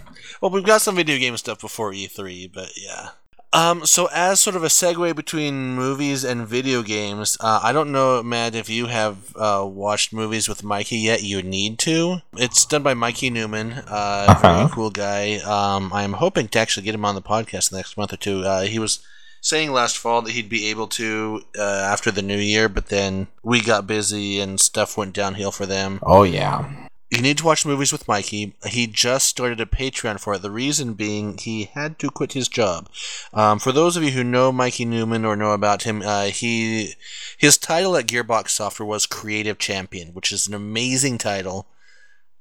[0.42, 3.08] Well, we've got some video game stuff before E3, but yeah.
[3.54, 7.90] Um, so as sort of a segue between movies and video games, uh, I don't
[7.90, 11.22] know, Matt, if you have uh, watched movies with Mikey yet.
[11.22, 12.18] You need to.
[12.34, 14.56] It's done by Mikey Neumann, uh, Uh-huh.
[14.58, 15.36] very cool guy.
[15.36, 18.44] Um, I'm hoping to actually get him on the podcast the next month or two.
[18.44, 18.98] Uh, he was
[19.46, 23.28] saying last fall that he'd be able to uh, after the new year, but then
[23.44, 26.00] we got busy and stuff went downhill for them.
[26.02, 26.88] oh yeah.
[27.08, 28.56] You need to watch movies with Mikey.
[28.66, 30.42] He just started a Patreon for it.
[30.42, 32.90] The reason being he had to quit his job.
[33.32, 36.94] Um, for those of you who know Mikey Neumann or know about him, uh, he
[37.38, 41.68] his title at Gearbox Software was Creative Champion, which is an amazing title.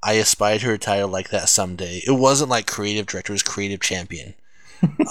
[0.01, 2.01] I aspire to a title like that someday.
[2.07, 4.33] It wasn't like Creative Director; it was Creative Champion.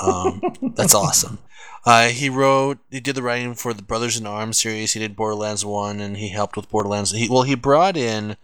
[0.01, 0.41] Um,
[0.75, 1.39] that's awesome.
[1.87, 4.93] Uh, he wrote, he did the writing for the Brothers in Arms series.
[4.93, 7.11] He did Borderlands One, and he helped with Borderlands.
[7.11, 8.37] He well, he brought in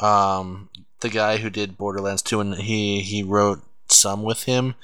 [0.00, 0.68] um,
[1.00, 4.74] the guy who did Borderlands 2, and he, he wrote some with him,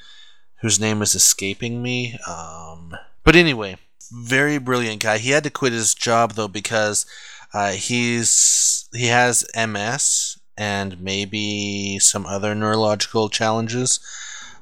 [0.61, 2.17] whose name is escaping me.
[2.27, 3.77] Um, but anyway,
[4.11, 5.17] very brilliant guy.
[5.17, 7.05] He had to quit his job though because
[7.53, 13.99] uh, he's he has MS and maybe some other neurological challenges.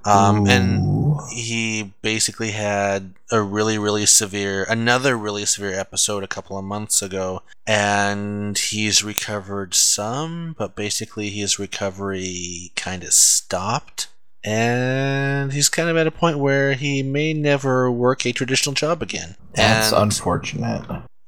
[0.04, 6.58] Um, and he basically had a really, really severe, another really severe episode a couple
[6.58, 14.08] of months ago, and he's recovered some, but basically his recovery kind of stopped.
[14.44, 19.02] And he's kind of at a point where he may never work a traditional job
[19.02, 19.36] again.
[19.54, 20.86] That's And- unfortunate.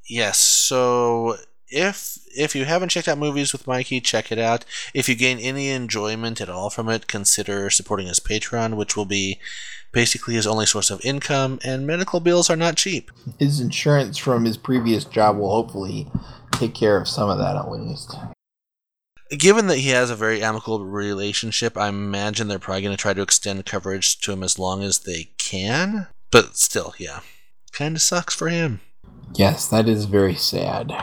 [0.07, 0.37] Yes.
[0.37, 1.37] So
[1.69, 4.63] if if you haven't checked out movies with Mikey, check it out.
[4.93, 9.05] If you gain any enjoyment at all from it, consider supporting his Patreon, which will
[9.05, 9.39] be
[9.91, 11.59] basically his only source of income.
[11.63, 13.11] And medical bills are not cheap.
[13.39, 16.07] His insurance from his previous job will hopefully
[16.51, 18.15] take care of some of that at least.
[19.29, 23.13] Given that he has a very amicable relationship, I imagine they're probably going to try
[23.13, 26.07] to extend coverage to him as long as they can.
[26.31, 27.19] But still, yeah,
[27.73, 28.79] kind of sucks for him.
[29.35, 30.93] Yes, that is very sad.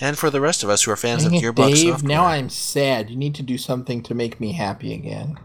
[0.00, 2.08] And for the rest of us who are fans Dang of Gearbox Dave, Software.
[2.08, 3.10] now I'm sad.
[3.10, 5.38] You need to do something to make me happy again.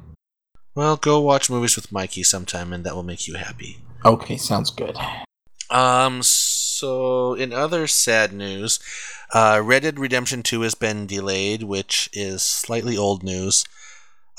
[0.77, 3.79] Well, go watch movies with Mikey sometime, and that will make you happy.
[4.05, 4.95] Okay, sounds good.
[5.71, 6.21] Um.
[6.21, 8.79] So, in other sad news,
[9.33, 13.65] uh, Red Dead Redemption Two has been delayed, which is slightly old news.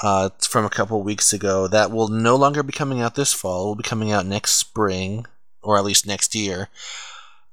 [0.00, 1.66] Uh, from a couple weeks ago.
[1.66, 3.64] That will no longer be coming out this fall.
[3.64, 5.26] It will be coming out next spring,
[5.60, 6.68] or at least next year.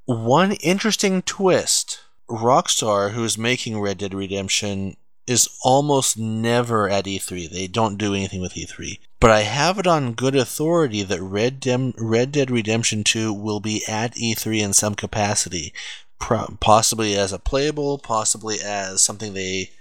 [0.06, 4.96] One interesting twist: Rockstar, who is making Red Dead Redemption,
[5.28, 7.50] is almost never at E3.
[7.50, 9.00] They don't do anything with E3.
[9.20, 13.60] But I have it on good authority that Red, Dem- Red Dead Redemption 2 will
[13.60, 15.74] be at E3 in some capacity,
[16.20, 19.72] Pro- possibly as a playable, possibly as something they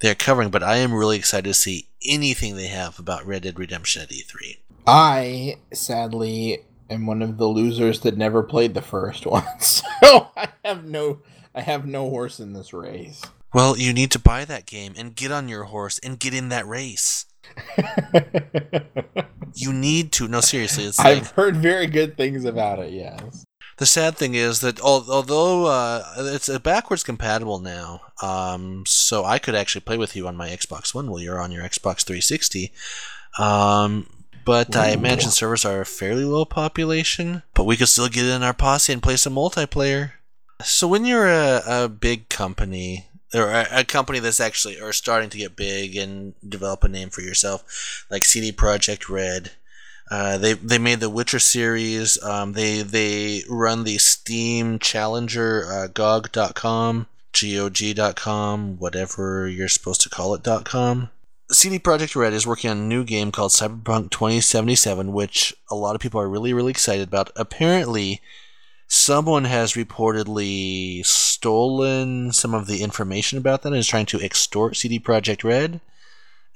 [0.00, 0.50] they're covering.
[0.50, 4.12] But I am really excited to see anything they have about Red Dead Redemption at
[4.12, 4.56] E E3.
[4.86, 10.48] I sadly am one of the losers that never played the first one, so I
[10.64, 11.20] have no,
[11.54, 13.22] I have no horse in this race.
[13.56, 16.50] Well, you need to buy that game and get on your horse and get in
[16.50, 17.24] that race.
[19.56, 20.28] You need to.
[20.28, 22.92] No, seriously, it's like I've heard very good things about it.
[22.92, 23.46] Yes.
[23.78, 29.24] The sad thing is that al- although uh, it's uh, backwards compatible now, um, so
[29.24, 32.04] I could actually play with you on my Xbox One while you're on your Xbox
[32.04, 32.70] 360.
[33.38, 34.10] Um,
[34.44, 38.42] but I imagine servers are a fairly low population, but we could still get in
[38.42, 40.12] our posse and play some multiplayer.
[40.62, 45.38] So when you're a, a big company, or a, company that's actually are starting to
[45.38, 49.50] get big and develop a name for yourself, like CD Projekt Red,
[50.10, 52.22] uh, they they made the Witcher series.
[52.22, 60.34] Um, they they run the Steam Challenger uh, GOG.com, GOG.com, whatever you're supposed to call
[60.34, 61.10] it .com.
[61.50, 65.94] CD Projekt Red is working on a new game called Cyberpunk 2077, which a lot
[65.94, 67.30] of people are really really excited about.
[67.34, 68.20] Apparently,
[68.88, 74.76] someone has reportedly stolen some of the information about that and is trying to extort
[74.76, 75.80] CD Projekt Red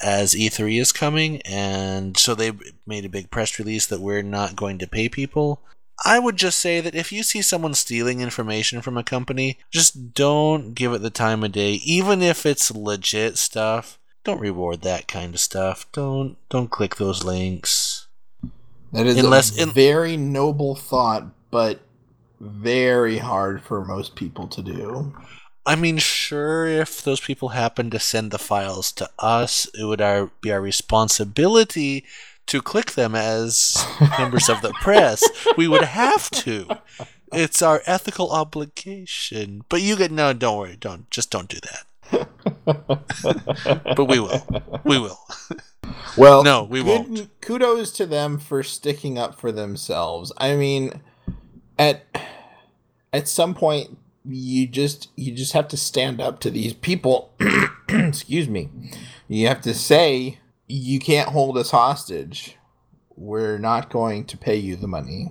[0.03, 2.53] as E3 is coming, and so they
[2.87, 5.61] made a big press release that we're not going to pay people.
[6.07, 10.15] I would just say that if you see someone stealing information from a company, just
[10.15, 13.99] don't give it the time of day, even if it's legit stuff.
[14.25, 15.85] Don't reward that kind of stuff.
[15.93, 18.07] Don't don't click those links.
[18.93, 21.81] That is Unless- a in- very noble thought, but
[22.41, 25.15] very hard for most people to do.
[25.67, 30.01] I mean, sure, if those people happen to send the files to us, it would
[30.01, 32.05] our, be our responsibility
[32.47, 33.77] to click them as
[34.19, 35.23] members of the press.
[35.57, 36.67] We would have to.
[37.33, 39.63] It's our ethical obligation.
[39.69, 40.33] But you get no.
[40.33, 40.77] Don't worry.
[40.81, 42.29] Don't just don't do that.
[43.97, 44.47] But we will.
[44.85, 45.19] We will.
[46.17, 47.41] Well, No, we good- won't.
[47.41, 50.33] Kudos to them for sticking up for themselves.
[50.39, 51.01] I mean,
[51.79, 52.05] at
[53.13, 57.35] at some point, you just you just have to stand up to these people.
[57.89, 58.69] Excuse me.
[59.29, 62.57] You have to say you can't hold us hostage.
[63.17, 65.31] We're not going to pay you the money.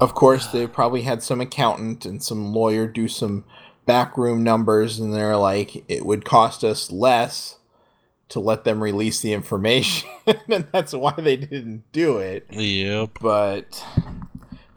[0.00, 3.44] Of course, they probably had some accountant and some lawyer do some
[3.86, 7.58] backroom numbers, and they're like, it would cost us less
[8.28, 10.08] to let them release the information,
[10.48, 12.46] and that's why they didn't do it.
[12.50, 13.18] Yep.
[13.20, 13.84] But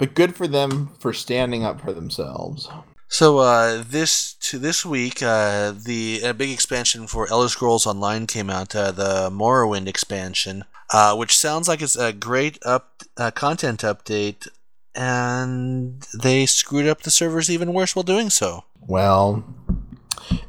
[0.01, 2.67] but good for them for standing up for themselves.
[3.07, 8.25] So uh, this to this week, uh, the a big expansion for Elder Scrolls Online
[8.25, 13.29] came out, uh, the Morrowind expansion, uh, which sounds like it's a great up uh,
[13.29, 14.47] content update,
[14.95, 18.63] and they screwed up the servers even worse while doing so.
[18.79, 19.43] Well,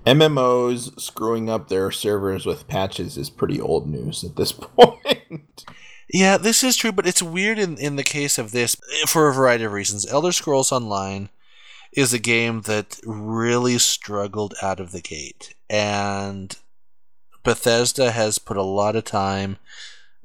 [0.07, 5.67] MMOs screwing up their servers with patches is pretty old news at this point.
[6.13, 9.29] Yeah, this is true, but it's weird in, in the case of this eh, for
[9.29, 10.07] a variety of reasons.
[10.07, 11.31] Elder Scrolls Online
[11.91, 16.55] is a game that really struggled out of the gate, and
[17.43, 19.57] Bethesda has put a lot of time,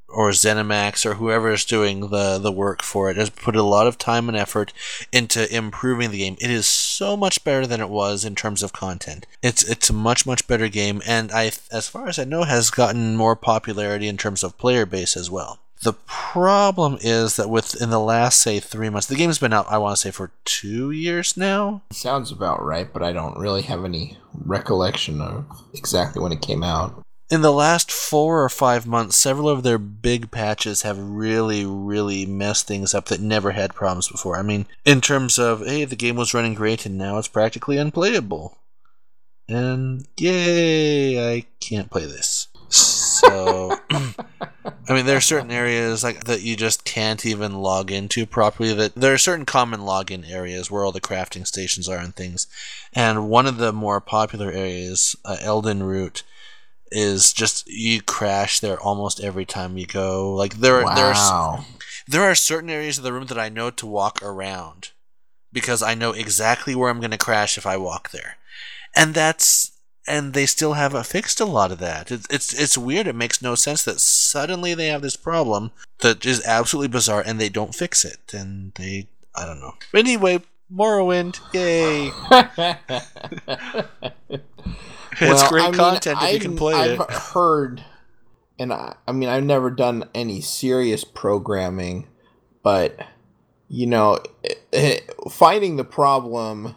[0.09, 3.87] or ZeniMax, or whoever is doing the, the work for it, has put a lot
[3.87, 4.73] of time and effort
[5.13, 6.35] into improving the game.
[6.41, 9.25] It is so much better than it was in terms of content.
[9.41, 12.71] It's it's a much much better game, and I, as far as I know, has
[12.71, 15.59] gotten more popularity in terms of player base as well.
[15.83, 19.77] The problem is that within the last, say, three months, the game's been out, I
[19.77, 21.83] want to say, for two years now.
[21.91, 26.63] Sounds about right, but I don't really have any recollection of exactly when it came
[26.63, 27.03] out.
[27.29, 32.25] In the last four or five months, several of their big patches have really, really
[32.25, 34.37] messed things up that never had problems before.
[34.37, 37.77] I mean, in terms of, hey, the game was running great and now it's practically
[37.77, 38.57] unplayable.
[39.49, 42.47] And yay, I can't play this.
[43.19, 43.79] So.
[44.89, 48.73] I mean, there are certain areas like that you just can't even log into properly.
[48.73, 52.47] That there are certain common login areas where all the crafting stations are and things.
[52.93, 56.23] And one of the more popular areas, uh, Elden Root,
[56.89, 60.33] is just you crash there almost every time you go.
[60.33, 60.95] Like there, wow.
[60.95, 61.65] there are
[62.07, 64.91] there are certain areas of the room that I know to walk around
[65.51, 68.37] because I know exactly where I'm going to crash if I walk there,
[68.95, 69.76] and that's
[70.07, 72.11] and they still haven't fixed a lot of that.
[72.11, 73.07] It's, it's it's weird.
[73.07, 77.39] It makes no sense that suddenly they have this problem that is absolutely bizarre, and
[77.39, 78.33] they don't fix it.
[78.33, 79.73] And they, I don't know.
[79.91, 80.41] But anyway,
[80.73, 82.11] Morrowind, yay!
[84.29, 87.11] it's Well, great I mean, content if you I've- can play I've it.
[87.11, 87.83] heard,
[88.59, 92.07] and I, I mean, I've never done any serious programming,
[92.63, 92.99] but
[93.69, 96.75] you know, eh, eh, finding the problem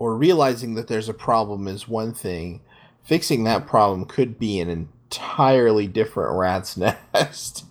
[0.00, 2.60] or realizing that there's a problem is one thing.
[3.04, 6.76] Fixing that problem could be an entirely different rat's
[7.14, 7.64] nest.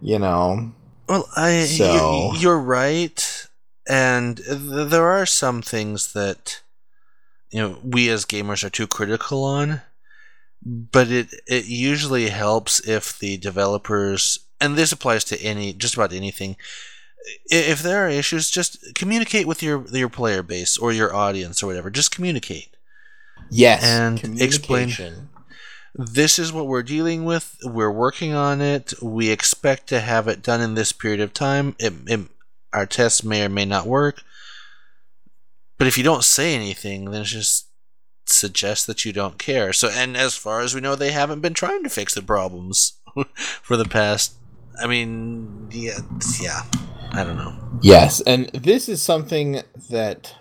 [0.00, 0.72] You know,
[1.08, 3.46] Well, I So- you're, you're right,
[3.88, 6.60] and th- there are some things that
[7.50, 9.80] you know we as gamers are too critical on,
[10.62, 16.12] but it it usually helps if the developers and this applies to any just about
[16.12, 16.56] anything.
[17.46, 21.66] If there are issues, just communicate with your your player base or your audience or
[21.66, 21.90] whatever.
[21.90, 22.76] Just communicate.
[23.50, 25.28] yes, And explain-
[25.94, 27.56] this is what we're dealing with.
[27.64, 28.92] We're working on it.
[29.00, 31.74] We expect to have it done in this period of time.
[31.78, 32.20] It, it,
[32.72, 34.22] our tests may or may not work.
[35.78, 37.68] But if you don't say anything, then it just
[38.26, 39.72] suggests that you don't care.
[39.72, 42.98] So, and as far as we know, they haven't been trying to fix the problems
[43.62, 44.34] for the past.
[44.78, 45.98] I mean, yeah,
[46.42, 46.62] yeah.
[47.16, 47.54] I don't know.
[47.80, 50.34] Yes, and this is something that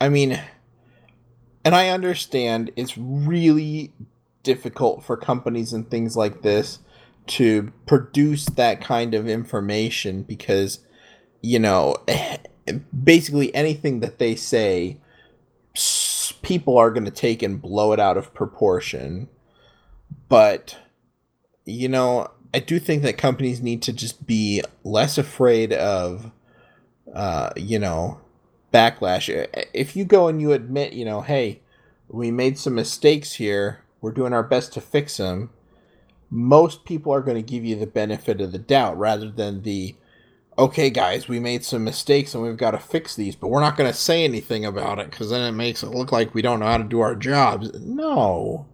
[0.00, 0.40] I mean
[1.64, 3.92] and I understand it's really
[4.42, 6.78] difficult for companies and things like this
[7.26, 10.80] to produce that kind of information because
[11.40, 11.96] you know
[13.04, 14.98] basically anything that they say
[16.42, 19.28] people are going to take and blow it out of proportion
[20.28, 20.76] but
[21.64, 26.30] you know i do think that companies need to just be less afraid of
[27.14, 28.20] uh you know
[28.72, 29.46] backlash.
[29.72, 31.60] If you go and you admit you know hey
[32.08, 35.50] we made some mistakes here we're doing our best to fix them
[36.30, 39.94] most people are going to give you the benefit of the doubt rather than the
[40.58, 43.76] okay guys we made some mistakes and we've got to fix these but we're not
[43.76, 46.60] going to say anything about it because then it makes it look like we don't
[46.60, 47.70] know how to do our jobs.
[47.80, 48.66] No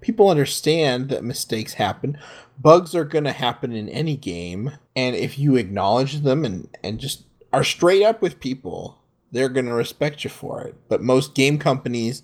[0.00, 2.18] people understand that mistakes happen.
[2.58, 6.98] Bugs are going to happen in any game and if you acknowledge them and, and
[6.98, 8.98] just are straight up with people
[9.30, 10.74] they're going to respect you for it.
[10.88, 12.22] But most game companies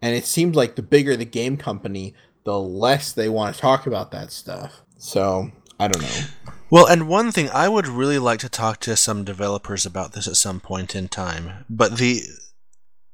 [0.00, 2.14] and it seems like the bigger the game company
[2.44, 4.82] the less they want to talk about that stuff.
[4.98, 6.52] So i don't know.
[6.70, 10.26] Well, and one thing I would really like to talk to some developers about this
[10.26, 12.22] at some point in time, but the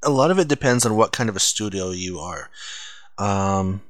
[0.04, 2.50] a lot of it depends on what kind of a studio you are.
[3.18, 3.82] Um,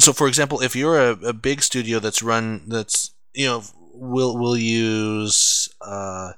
[0.00, 4.36] so, for example, if you're a, a big studio that's run that's you know will
[4.36, 6.32] will use uh,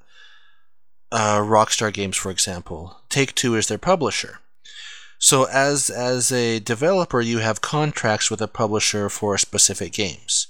[1.10, 3.00] uh, Rockstar Games, for example.
[3.08, 4.40] Take Two is their publisher.
[5.18, 10.48] So as as a developer, you have contracts with a publisher for specific games.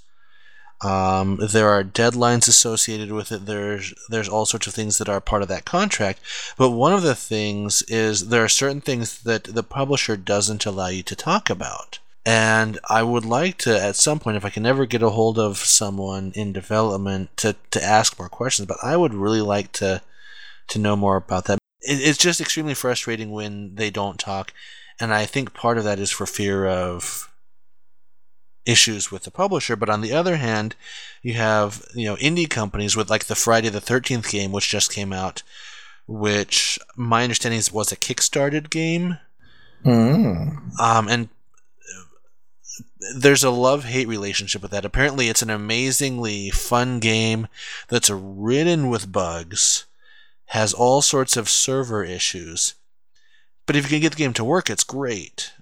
[0.82, 3.46] Um, there are deadlines associated with it.
[3.46, 6.20] There's there's all sorts of things that are part of that contract.
[6.56, 10.88] But one of the things is there are certain things that the publisher doesn't allow
[10.88, 11.98] you to talk about.
[12.24, 15.38] And I would like to, at some point, if I can ever get a hold
[15.38, 18.66] of someone in development, to, to ask more questions.
[18.66, 20.02] But I would really like to
[20.68, 21.58] to know more about that.
[21.80, 24.52] It, it's just extremely frustrating when they don't talk,
[25.00, 27.28] and I think part of that is for fear of
[28.64, 29.74] issues with the publisher.
[29.74, 30.76] But on the other hand,
[31.22, 34.92] you have you know indie companies with like the Friday the Thirteenth game, which just
[34.92, 35.42] came out,
[36.06, 39.18] which my understanding is was a kickstarted game,
[39.84, 40.78] Mm.
[40.78, 41.28] um, and
[43.14, 44.84] there's a love hate relationship with that.
[44.84, 47.48] Apparently, it's an amazingly fun game
[47.88, 49.86] that's ridden with bugs,
[50.46, 52.74] has all sorts of server issues.
[53.66, 55.52] But if you can get the game to work, it's great.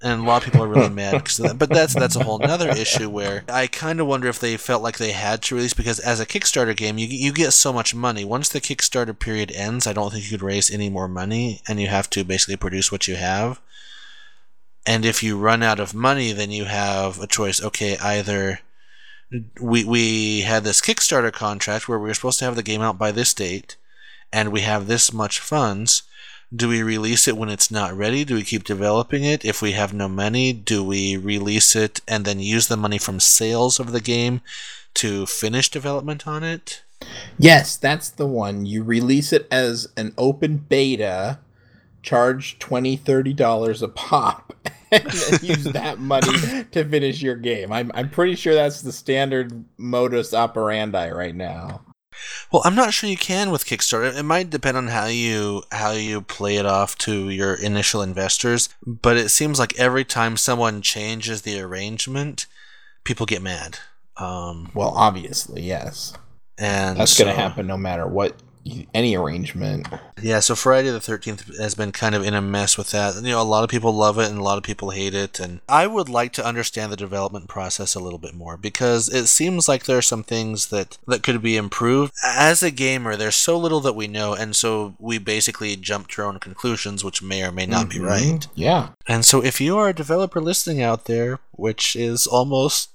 [0.00, 1.58] And a lot of people are really mad because of that.
[1.58, 4.80] But that's that's a whole other issue where I kind of wonder if they felt
[4.80, 7.96] like they had to release because as a Kickstarter game, you you get so much
[7.96, 8.24] money.
[8.24, 11.80] Once the Kickstarter period ends, I don't think you could raise any more money, and
[11.80, 13.60] you have to basically produce what you have.
[14.88, 17.62] And if you run out of money, then you have a choice.
[17.62, 18.60] Okay, either
[19.60, 22.96] we we had this Kickstarter contract where we were supposed to have the game out
[22.96, 23.76] by this date,
[24.32, 26.04] and we have this much funds.
[26.56, 28.24] Do we release it when it's not ready?
[28.24, 29.44] Do we keep developing it?
[29.44, 33.20] If we have no money, do we release it and then use the money from
[33.20, 34.40] sales of the game
[34.94, 36.82] to finish development on it?
[37.38, 38.64] Yes, that's the one.
[38.64, 41.40] You release it as an open beta,
[42.02, 44.54] charge $20, $30 a pop,
[44.92, 45.04] and
[45.42, 47.72] use that money to finish your game.
[47.72, 51.82] I'm, I'm pretty sure that's the standard modus operandi right now.
[52.50, 54.16] Well, I'm not sure you can with Kickstarter.
[54.16, 58.70] It might depend on how you how you play it off to your initial investors,
[58.84, 62.46] but it seems like every time someone changes the arrangement,
[63.04, 63.78] people get mad.
[64.16, 66.12] Um, Well, obviously, yes.
[66.58, 68.34] and That's going to happen no matter what,
[68.94, 69.86] any arrangement.
[70.20, 73.14] Yeah, so Friday the Thirteenth has been kind of in a mess with that.
[73.16, 75.38] You know, a lot of people love it and a lot of people hate it,
[75.40, 79.26] and I would like to understand the development process a little bit more because it
[79.26, 82.12] seems like there are some things that that could be improved.
[82.24, 86.22] As a gamer, there's so little that we know, and so we basically jump to
[86.22, 88.06] our own conclusions, which may or may not be Mhm.
[88.06, 88.46] right.
[88.54, 88.88] Yeah.
[89.06, 92.90] And so, if you are a developer listening out there, which is almost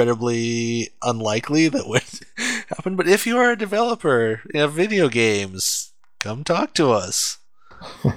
[0.00, 2.02] incredibly unlikely that would
[2.68, 7.38] happen, but if you are a developer of video games, come talk to us.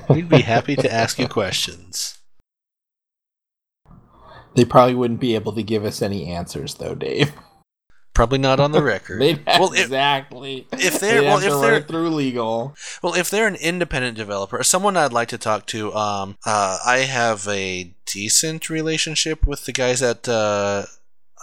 [0.09, 2.17] We'd be happy to ask you questions.
[4.55, 7.31] They probably wouldn't be able to give us any answers, though, Dave.
[8.13, 9.19] Probably not on the record.
[9.45, 10.67] Well, exactly.
[10.73, 12.75] if they're- well, if they're- through legal.
[13.03, 16.99] well, if they're an independent developer, someone I'd like to talk to, um, uh, I
[16.99, 20.85] have a decent relationship with the guys at uh,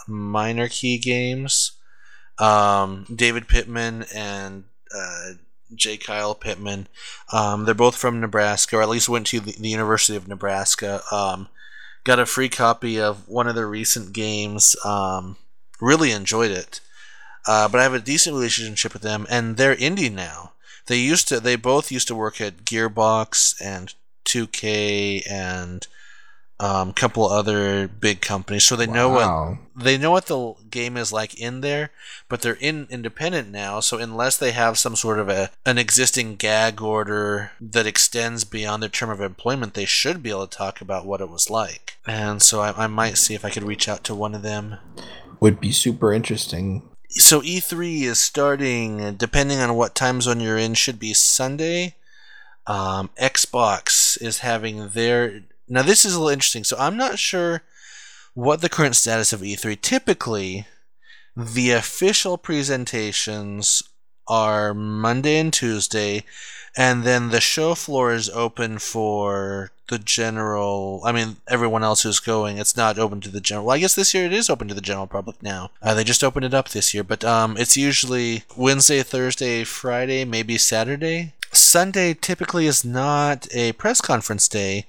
[0.07, 1.71] Minor Key Games,
[2.39, 4.65] um, David Pittman and
[4.95, 5.31] uh,
[5.73, 5.97] J.
[5.97, 6.87] Kyle Pittman.
[7.31, 11.01] Um, they're both from Nebraska, or at least went to the, the University of Nebraska.
[11.11, 11.49] Um,
[12.03, 14.75] got a free copy of one of their recent games.
[14.85, 15.37] Um,
[15.81, 16.79] really enjoyed it.
[17.45, 20.51] Uh, but I have a decent relationship with them, and they're indie now.
[20.87, 21.39] They used to.
[21.39, 23.93] They both used to work at Gearbox and
[24.25, 25.87] 2K and
[26.59, 30.97] um, a couple other big companies, so they know what they know what the game
[30.97, 31.91] is like in there,
[32.29, 33.79] but they're in independent now.
[33.79, 38.81] So unless they have some sort of a an existing gag order that extends beyond
[38.81, 41.97] their term of employment, they should be able to talk about what it was like.
[42.07, 44.77] And so I, I might see if I could reach out to one of them.
[45.39, 46.89] would be super interesting.
[47.09, 51.95] So E3 is starting, depending on what time zone you're in, should be Sunday.
[52.65, 55.43] Um, Xbox is having their.
[55.69, 56.63] Now, this is a little interesting.
[56.63, 57.63] So I'm not sure
[58.33, 59.81] what the current status of E3.
[59.81, 60.65] Typically,
[61.35, 63.83] the official presentations
[64.27, 66.23] are Monday and Tuesday,
[66.75, 71.01] and then the show floor is open for the general.
[71.05, 72.57] I mean, everyone else who's going.
[72.57, 73.67] It's not open to the general.
[73.67, 75.71] Well, I guess this year it is open to the general public now.
[75.81, 80.25] Uh, they just opened it up this year, but um, it's usually Wednesday, Thursday, Friday,
[80.25, 81.33] maybe Saturday.
[81.51, 84.85] Sunday typically is not a press conference day.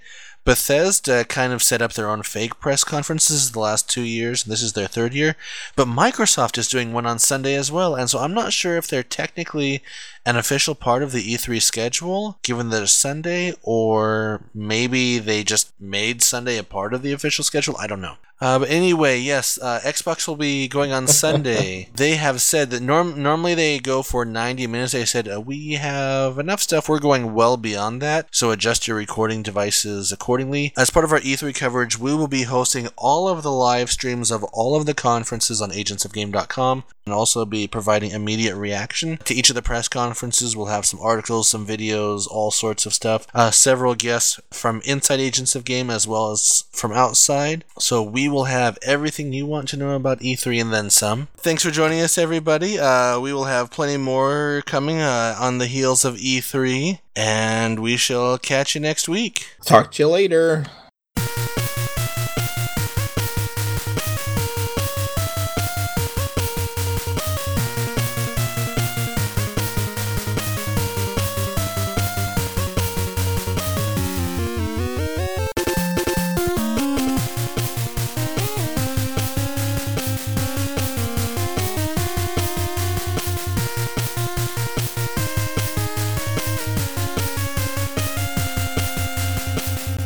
[0.49, 4.44] Bethesda kind of set up their own fake press conferences the last two years.
[4.44, 5.36] And this is their third year.
[5.76, 7.94] But Microsoft is doing one on Sunday as well.
[7.94, 9.82] And so I'm not sure if they're technically
[10.29, 15.72] an official part of the E3 schedule, given that it's Sunday, or maybe they just
[15.81, 17.76] made Sunday a part of the official schedule.
[17.79, 18.16] I don't know.
[18.41, 21.89] Uh, but anyway, yes, uh, Xbox will be going on Sunday.
[21.95, 24.93] they have said that norm- normally they go for 90 minutes.
[24.93, 26.89] They said uh, we have enough stuff.
[26.89, 30.72] We're going well beyond that, so adjust your recording devices accordingly.
[30.76, 34.31] As part of our E3 coverage, we will be hosting all of the live streams
[34.31, 39.49] of all of the conferences on agentsofgame.com and also be providing immediate reaction to each
[39.49, 40.56] of the press conferences.
[40.56, 43.26] We'll have some articles, some videos, all sorts of stuff.
[43.32, 47.64] Uh, several guests from inside Agents of Game as well as from outside.
[47.78, 51.28] So we will have everything you want to know about E3 and then some.
[51.36, 52.80] Thanks for joining us, everybody.
[52.80, 57.96] Uh, we will have plenty more coming uh, on the heels of E3, and we
[57.96, 59.46] shall catch you next week.
[59.64, 60.66] Talk to you later.